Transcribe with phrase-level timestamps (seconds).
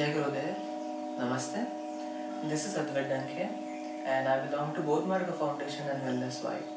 [0.00, 0.56] Jai Gurudev,
[1.18, 1.66] Namaste.
[2.48, 3.50] This is Advait Dankhe
[4.06, 5.04] and I belong to both
[5.38, 6.70] Foundation and Wellness Vibe.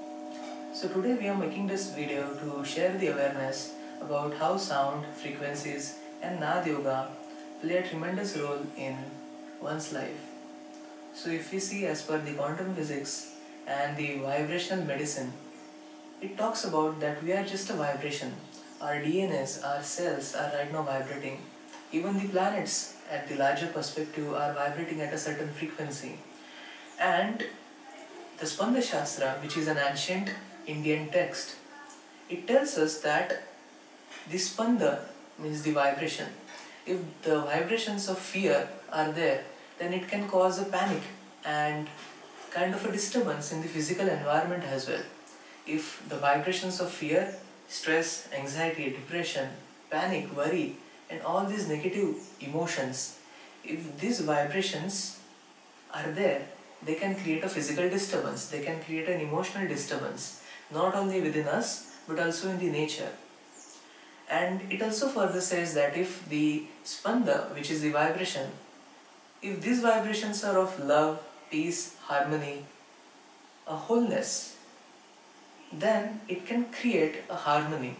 [0.73, 5.99] So today we are making this video to share the awareness about how sound, frequencies
[6.21, 7.11] and Nad Yoga
[7.61, 8.97] play a tremendous role in
[9.61, 10.19] one's life.
[11.13, 13.35] So if we see as per the quantum physics
[13.65, 15.31] and the vibrational medicine,
[16.19, 18.33] it talks about that we are just a vibration.
[18.81, 21.37] Our DNAs, our cells are right now vibrating.
[21.93, 26.17] Even the planets at the larger perspective are vibrating at a certain frequency.
[26.99, 27.45] And
[28.39, 30.31] the Spanda Shastra, which is an ancient
[30.65, 31.55] Indian text,
[32.29, 33.43] it tells us that
[34.29, 35.01] the Spanda
[35.37, 36.29] means the vibration.
[36.87, 39.43] If the vibrations of fear are there,
[39.77, 41.03] then it can cause a panic
[41.45, 41.87] and
[42.49, 45.03] kind of a disturbance in the physical environment as well.
[45.67, 47.35] If the vibrations of fear,
[47.67, 49.49] stress, anxiety, depression,
[49.89, 50.77] panic, worry,
[51.09, 53.19] and all these negative emotions,
[53.63, 55.19] if these vibrations
[55.93, 56.47] are there,
[56.85, 61.47] they can create a physical disturbance, they can create an emotional disturbance, not only within
[61.47, 63.11] us but also in the nature.
[64.29, 68.49] And it also further says that if the spanda, which is the vibration,
[69.41, 72.65] if these vibrations are of love, peace, harmony,
[73.67, 74.57] a wholeness,
[75.71, 77.95] then it can create a harmony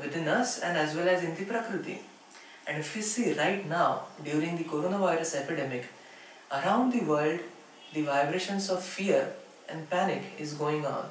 [0.00, 2.00] within us and as well as in the Prakriti.
[2.66, 5.86] And if we see right now, during the coronavirus epidemic,
[6.50, 7.40] around the world,
[7.92, 9.34] the vibrations of fear
[9.68, 11.10] and panic is going on.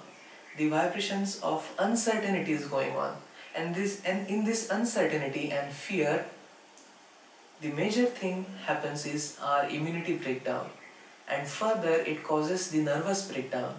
[0.58, 3.18] The vibrations of uncertainty is going on.
[3.56, 6.26] And this and in this uncertainty and fear,
[7.62, 10.70] the major thing happens is our immunity breakdown.
[11.28, 13.76] And further it causes the nervous breakdown.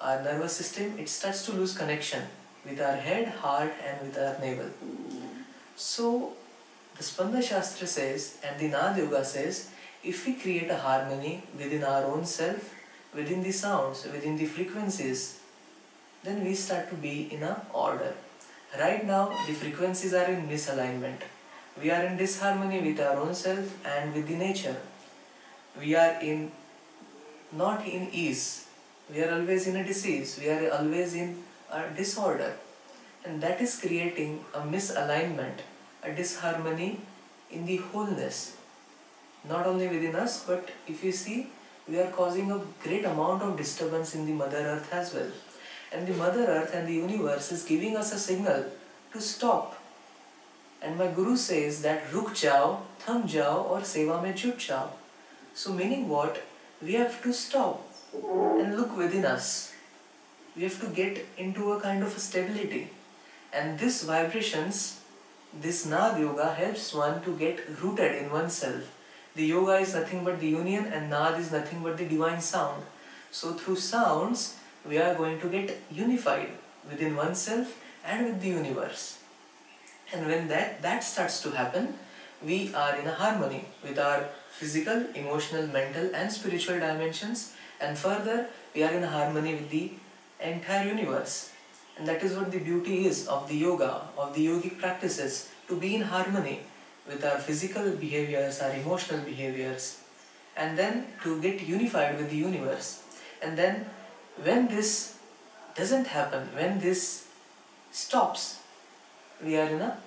[0.00, 2.22] Our nervous system it starts to lose connection
[2.64, 4.70] with our head, heart and with our navel.
[5.76, 6.32] So
[6.96, 9.70] the Spanda Shastra says and the Nad Yoga says
[10.02, 12.74] if we create a harmony within our own self,
[13.14, 15.40] within the sounds, within the frequencies,
[16.22, 18.14] then we start to be in a order.
[18.78, 21.20] Right now the frequencies are in misalignment.
[21.80, 24.76] We are in disharmony with our own self and with the nature.
[25.78, 26.52] We are in
[27.52, 28.66] not in ease.
[29.12, 30.38] We are always in a disease.
[30.40, 32.54] We are always in a disorder.
[33.24, 35.58] And that is creating a misalignment,
[36.06, 37.00] a disharmony
[37.50, 38.56] in the wholeness.
[39.48, 41.48] Not only within us, but if you see,
[41.88, 45.30] we are causing a great amount of disturbance in the Mother Earth as well.
[45.92, 48.64] And the Mother Earth and the universe is giving us a signal
[49.12, 49.80] to stop.
[50.82, 54.90] And my Guru says that ruk jao, tham jao or seva mein jut jao.
[55.54, 56.42] So meaning what?
[56.82, 59.72] We have to stop and look within us.
[60.56, 62.90] We have to get into a kind of a stability.
[63.52, 65.00] And this vibrations,
[65.52, 68.92] this Nad Yoga helps one to get rooted in oneself.
[69.34, 72.82] The yoga is nothing but the union and Nad is nothing but the divine sound.
[73.30, 74.56] So through sounds,
[74.88, 76.50] we are going to get unified
[76.88, 79.18] within oneself and with the universe.
[80.12, 81.98] And when that, that starts to happen,
[82.42, 88.48] we are in a harmony with our physical, emotional, mental and spiritual dimensions and further
[88.74, 89.92] we are in harmony with the
[90.40, 91.52] entire universe.
[91.98, 95.76] And that is what the beauty is of the yoga, of the yogic practices, to
[95.76, 96.60] be in harmony
[97.06, 100.00] with our physical behaviors, our emotional behaviors,
[100.56, 103.02] and then to get unified with the universe.
[103.42, 103.86] And then
[104.42, 105.18] when this
[105.74, 107.26] doesn't happen, when this
[107.92, 108.60] stops,
[109.42, 109.98] we are in a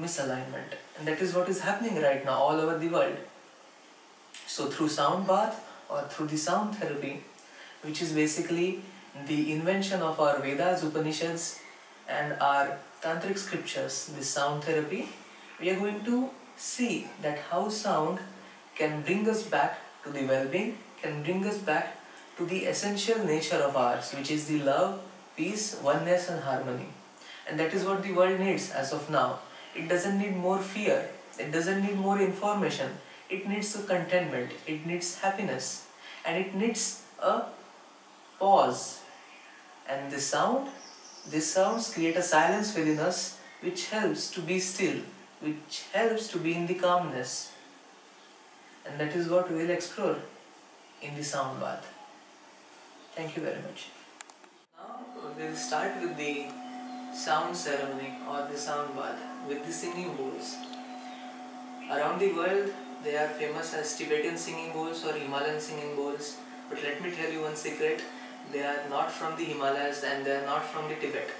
[0.00, 0.76] misalignment.
[0.98, 3.16] And that is what is happening right now all over the world.
[4.46, 7.22] So through sound bath or through the sound therapy,
[7.82, 8.82] which is basically
[9.26, 11.60] the invention of our Vedas, Upanishads
[12.08, 15.08] and our tantric scriptures, the sound therapy,
[15.60, 18.18] we are going to see that how sound
[18.74, 21.96] can bring us back to the well-being, can bring us back
[22.36, 25.00] to the essential nature of ours, which is the love,
[25.36, 26.88] peace, oneness and harmony.
[27.48, 29.40] And that is what the world needs as of now.
[29.74, 31.08] It doesn't need more fear,
[31.38, 32.92] it doesn't need more information,
[33.30, 35.86] it needs contentment, it needs happiness,
[36.24, 37.42] and it needs a
[38.38, 39.00] pause.
[39.88, 40.68] And the sound,
[41.30, 45.00] these sounds create a silence within us which helps to be still,
[45.40, 47.52] which helps to be in the calmness.
[48.84, 50.16] And that is what we will explore
[51.02, 51.86] in the sound bath.
[53.14, 53.88] Thank you very much.
[54.76, 55.00] Now
[55.36, 56.46] we will start with the
[57.14, 59.18] sound ceremony or the sound bath
[59.48, 60.56] with the singing bowls.
[61.90, 62.72] Around the world,
[63.02, 66.36] they are famous as Tibetan singing bowls or Himalayan singing bowls.
[66.68, 68.02] But let me tell you one secret
[68.52, 71.30] they are not from the Himalayas and they are not from the Tibet.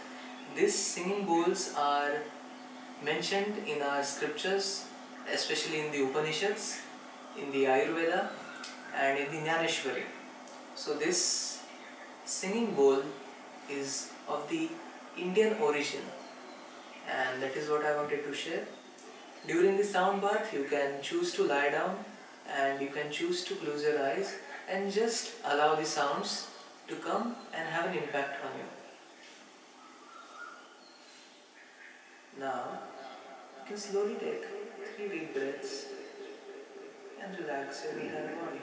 [0.57, 2.13] These singing bowls are
[3.05, 4.87] mentioned in our scriptures
[5.33, 6.81] especially in the Upanishads,
[7.39, 8.29] in the Ayurveda,
[8.95, 10.05] and in the Jnaneshwari.
[10.75, 11.63] So, this
[12.25, 13.03] singing bowl
[13.71, 14.69] is of the
[15.17, 16.03] Indian origin,
[17.11, 18.65] and that is what I wanted to share.
[19.47, 22.05] During the sound bath, you can choose to lie down
[22.59, 24.35] and you can choose to close your eyes
[24.69, 26.49] and just allow the sounds
[26.89, 28.67] to come and have an impact on you.
[32.39, 32.79] Now,
[33.59, 34.45] you can slowly take
[34.95, 35.87] three deep breaths
[37.23, 38.61] and relax your entire body.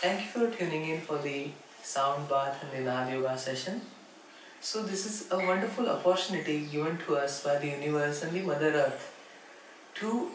[0.00, 1.50] Thank you for tuning in for the
[1.82, 3.82] sound bath and the Nad Yoga session.
[4.58, 8.70] So this is a wonderful opportunity given to us by the universe and the Mother
[8.84, 9.14] Earth
[9.96, 10.30] to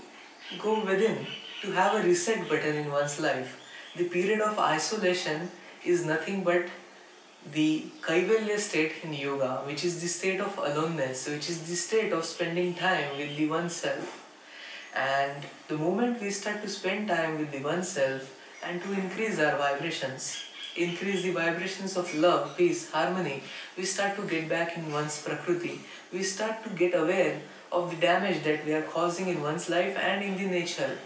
[0.59, 1.25] go within,
[1.63, 3.59] to have a reset button in one's life.
[3.95, 5.49] The period of isolation
[5.83, 6.67] is nothing but
[7.51, 12.13] the Kaivalya state in yoga, which is the state of aloneness, which is the state
[12.13, 14.23] of spending time with the oneself.
[14.95, 18.34] And the moment we start to spend time with the oneself
[18.65, 20.43] and to increase our vibrations,
[20.75, 23.43] increase the vibrations of love, peace, harmony,
[23.77, 25.81] we start to get back in one's prakriti.
[26.11, 27.41] We start to get aware
[27.71, 30.97] of the damage that we are causing in one's life and in the nature.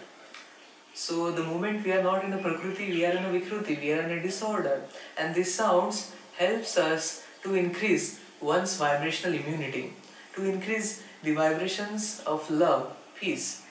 [0.93, 3.93] So the moment we are not in a prakriti, we are in a vikruti, we
[3.93, 4.81] are in a disorder.
[5.17, 9.93] And these sounds helps us to increase one's vibrational immunity,
[10.35, 13.63] to increase the vibrations of love, peace,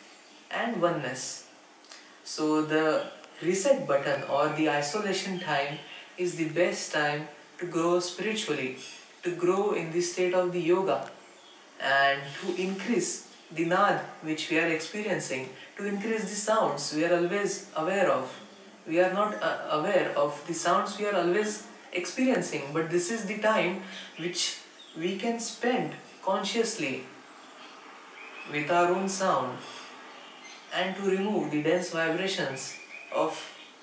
[0.51, 1.47] and oneness.
[2.25, 3.11] So the
[3.43, 5.79] reset button or the isolation time
[6.17, 7.29] is the best time
[7.59, 8.77] to grow spiritually,
[9.23, 11.11] to grow in the state of the yoga,
[11.81, 17.17] and to increase the nad which we are experiencing, to increase the sounds we are
[17.17, 18.33] always aware of.
[18.87, 23.25] We are not uh, aware of the sounds we are always experiencing, but this is
[23.27, 23.83] the time
[24.19, 24.59] which
[24.97, 25.93] we can spend
[26.25, 27.05] consciously
[28.51, 29.59] with our own sound
[30.75, 32.75] and to remove the dense vibrations
[33.15, 33.41] of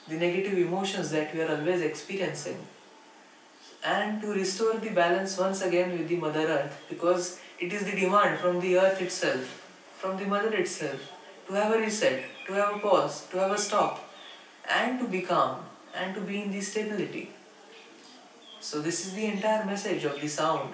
[0.07, 2.57] the negative emotions that we are always experiencing
[3.83, 7.99] and to restore the balance once again with the mother earth because it is the
[7.99, 9.61] demand from the earth itself
[9.97, 11.11] from the mother itself
[11.47, 14.09] to have a reset to have a pause to have a stop
[14.69, 15.65] and to be calm
[15.95, 17.29] and to be in the stability
[18.59, 20.73] so this is the entire message of the sound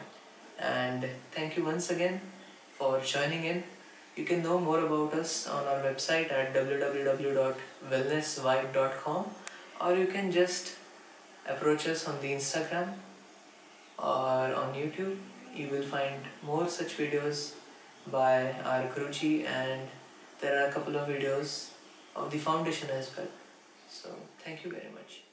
[0.62, 2.22] and thank you once again
[2.78, 3.64] for joining in.
[4.16, 9.26] You can know more about us on our website at www.wellnessvibe.com
[9.80, 10.76] or you can just
[11.48, 12.94] approach us on the Instagram
[13.98, 15.18] or on YouTube.
[15.56, 17.54] You will find more such videos
[18.12, 19.88] by our Guruji and
[20.42, 21.70] there are a couple of videos
[22.16, 23.28] of the foundation as well.
[23.90, 24.10] So
[24.44, 25.31] thank you very much.